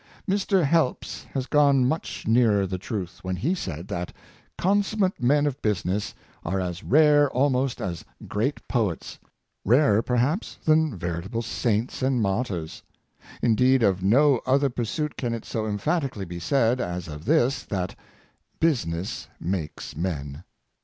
Mr. 0.27 0.63
Helps 0.65 1.25
has 1.25 1.45
gone 1.45 1.87
much 1.87 2.25
nearer 2.27 2.65
the 2.65 2.79
truth 2.79 3.19
when 3.21 3.35
he 3.35 3.53
said 3.53 3.87
that 3.87 4.11
consummate 4.57 5.21
men 5.21 5.45
of 5.45 5.61
business 5.61 6.15
are 6.43 6.59
as 6.59 6.83
rare 6.83 7.29
almost 7.29 7.79
as 7.79 8.03
great 8.27 8.67
poets— 8.67 9.19
rarer, 9.63 10.01
perhaps, 10.01 10.57
than 10.65 10.97
veritable 10.97 11.43
saints 11.43 12.01
and 12.01 12.19
martyrs. 12.19 12.81
Indeed, 13.43 13.83
of 13.83 14.01
no 14.01 14.41
other 14.47 14.71
pursuit 14.71 15.17
can 15.17 15.35
it 15.35 15.45
so 15.45 15.67
emphatically 15.67 16.25
be 16.25 16.39
said, 16.39 16.81
as 16.81 17.07
of 17.07 17.25
this, 17.25 17.61
that 17.65 17.91
'^ 17.91 17.95
Business 18.59 19.27
makes 19.39 19.95
men." 19.95 20.43